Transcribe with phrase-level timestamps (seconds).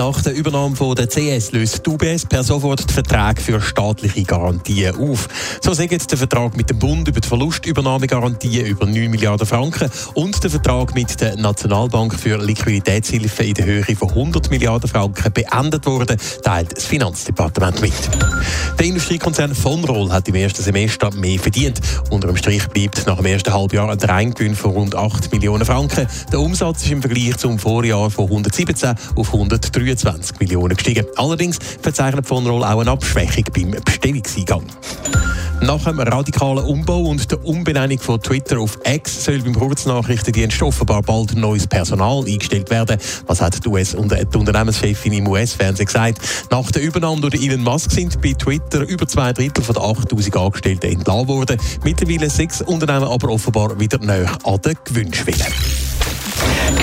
[0.00, 4.22] Nach der Übernahme von der CS löst die UBS per sofort die Verträge für staatliche
[4.22, 5.28] Garantien auf.
[5.60, 10.42] So sagt der Vertrag mit dem Bund über die Verlustübernahmegarantien über 9 Milliarden Franken und
[10.42, 15.84] der Vertrag mit der Nationalbank für Liquiditätshilfe in der Höhe von 100 Milliarden Franken beendet
[15.84, 17.92] worden, teilt das Finanzdepartement mit.
[18.78, 21.78] Der Industriekonzern von Roll hat im ersten Semester mehr verdient.
[22.08, 26.06] Unter dem Strich bleibt nach dem ersten Halbjahr ein Reingewinn von rund 8 Millionen Franken.
[26.32, 31.06] Der Umsatz ist im Vergleich zum Vorjahr von 117 auf 103 23 Millionen gestiegen.
[31.16, 34.64] Allerdings verzeichnet von Roll auch eine Abschwächung beim Bestellungseingang.
[35.62, 41.02] Nach dem radikalen Umbau und der Umbenennung von Twitter auf X soll beim Kurznachrichtendienst offenbar
[41.02, 42.98] bald neues Personal eingestellt werden.
[43.26, 46.20] Was hat die, US und die Unternehmenschefin im US-Fernsehen gesagt?
[46.50, 50.36] Nach der Übernahme durch Elon Musk sind bei Twitter über zwei Drittel von den 8000
[50.36, 51.58] Angestellten entlassen worden.
[51.84, 55.44] Mittlerweile sechs Unternehmen aber offenbar wieder näher an den Gewünsschwelle.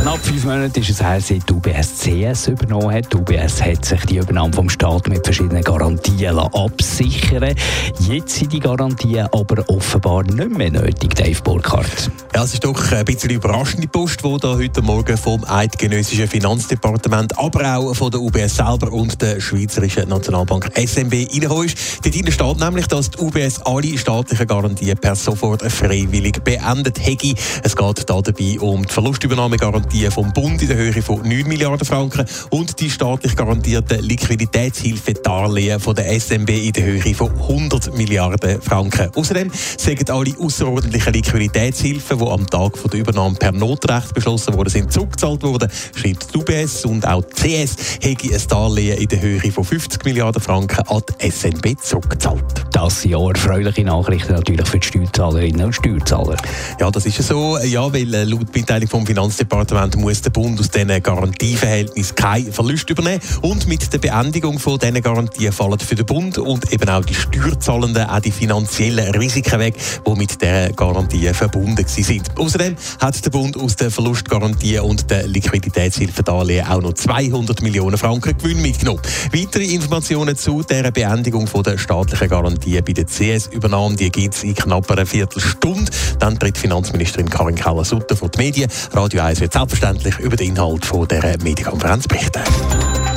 [0.00, 3.12] Knapp fünf Monate ist es her, seit die UBS CS übernommen hat.
[3.12, 7.54] Die UBS hat sich die Übernahme vom Staat mit verschiedenen Garantien absichern
[8.00, 12.10] Jetzt sind die Garantien aber offenbar nicht mehr nötig, Dave Burkhardt.
[12.34, 17.38] Ja, es ist doch ein bisschen überraschende Post, die da heute Morgen vom Eidgenössischen Finanzdepartement,
[17.38, 22.04] aber auch von der UBS selber und der Schweizerischen Nationalbank SMB reingekommen ist.
[22.04, 27.34] Dort steht nämlich, dass die UBS alle staatlichen Garantien per sofort freiwillig beendet hätte.
[27.62, 31.86] Es geht da dabei um die Verlustübernahmegarantie vom Bund in der Höhe von 9 Milliarden
[31.86, 38.60] Franken und die staatlich garantierten Liquiditätshilfedarlehen von der SMB in der Höhe von 100 Milliarden
[38.60, 39.10] Franken.
[39.14, 44.92] Außerdem sagen alle außerordentlichen Liquiditätshilfen, die am Tag der Übernahme per Notrecht beschlossen worden sind,
[44.92, 49.52] zurückgezahlt worden, schreibt die UBS und auch die CS hätte ein Darlehen in der Höhe
[49.52, 52.51] von 50 Milliarden Franken an die SNB zurückgezahlt.
[52.72, 56.36] Das sind ja erfreuliche Nachrichten natürlich für die Steuerzahlerinnen und Steuerzahler.
[56.80, 60.58] Ja, das ist ja so, ja, weil äh, laut Mitteilung vom Finanzdepartement muss der Bund
[60.58, 65.94] aus diesen Garantieverhältnissen keinen Verlust übernehmen und mit der Beendigung von diesen Garantien fallen für
[65.94, 69.74] den Bund und eben auch die Steuerzahlenden auch die finanziellen Risiken weg,
[70.06, 72.38] die mit der Garantien verbunden sind.
[72.38, 78.36] Außerdem hat der Bund aus der Verlustgarantie und der Liquiditätshilfedarlehen auch noch 200 Millionen Franken
[78.38, 79.02] Gewinn mitgenommen.
[79.30, 82.28] Weitere Informationen zu der Beendigung von der staatlichen
[82.62, 85.90] Garantie bei der CS-Übernahme gibt es in knapp einer Viertelstunde.
[86.18, 88.70] Dann tritt Finanzministerin Karin Keller-Sutter vor die Medien.
[88.92, 92.42] Radio 1 wird selbstverständlich über den Inhalt von dieser Medienkonferenz berichten.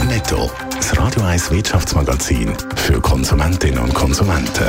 [0.07, 4.65] Netto, das Radio 1 Wirtschaftsmagazin für Konsumentinnen und Konsumenten.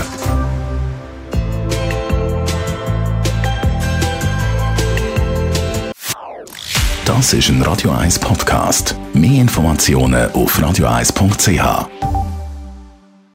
[7.05, 8.95] Das ist ein Radio 1 Podcast.
[9.15, 12.26] Mehr Informationen auf radio1.ch.